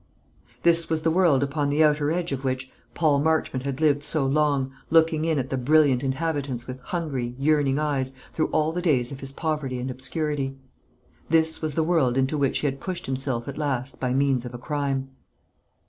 This 0.63 0.89
was 0.89 1.03
the 1.03 1.11
world 1.11 1.43
upon 1.43 1.69
the 1.69 1.83
outer 1.83 2.11
edge 2.11 2.31
of 2.31 2.43
which 2.43 2.71
Paul 2.95 3.19
Marchmont 3.19 3.65
had 3.67 3.79
lived 3.79 4.03
so 4.03 4.25
long, 4.25 4.71
looking 4.89 5.25
in 5.25 5.37
at 5.37 5.51
the 5.51 5.57
brilliant 5.59 6.01
inhabitants 6.01 6.65
with 6.65 6.79
hungry, 6.79 7.35
yearning 7.37 7.77
eyes 7.77 8.11
through 8.33 8.47
all 8.47 8.71
the 8.71 8.81
days 8.81 9.11
of 9.11 9.19
his 9.19 9.31
poverty 9.31 9.77
and 9.77 9.91
obscurity. 9.91 10.57
This 11.29 11.61
was 11.61 11.75
the 11.75 11.83
world 11.83 12.17
into 12.17 12.35
which 12.35 12.57
he 12.61 12.65
had 12.65 12.81
pushed 12.81 13.05
himself 13.05 13.47
at 13.47 13.59
last 13.59 13.99
by 13.99 14.11
means 14.11 14.43
of 14.43 14.55
a 14.55 14.57
crime. 14.57 15.11